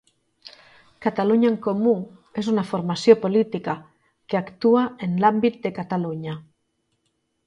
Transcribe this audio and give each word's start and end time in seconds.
Catalunya 1.05 1.49
en 1.49 1.57
Comú 1.65 1.91
és 2.41 2.49
una 2.53 2.63
formació 2.69 3.15
política 3.25 3.75
que 4.33 4.39
actua 4.39 4.87
en 5.09 5.13
l'àmbit 5.25 5.61
de 5.67 5.73
Catalunya. 5.81 6.35